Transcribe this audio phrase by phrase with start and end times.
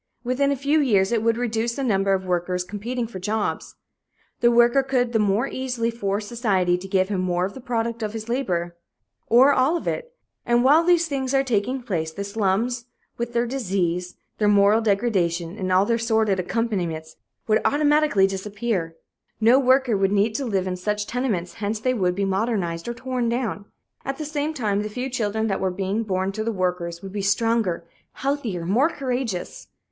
[0.23, 3.75] Within a few years it would reduce the number of workers competing for jobs.
[4.39, 8.01] The worker could the more easily force society to give him more of the product
[8.01, 8.75] of his labor
[9.27, 10.11] or all of it.
[10.43, 12.85] And while these things are taking place, the slums,
[13.19, 18.95] with their disease, their moral degradation and all their sordid accompaniments, would automatically disappear.
[19.39, 22.95] No worker would need to live in such tenements hence they would be modernized or
[22.95, 23.65] torn down.
[24.03, 27.13] At the same time, the few children that were being born to the workers would
[27.13, 29.67] be stronger, healthier, more courageous.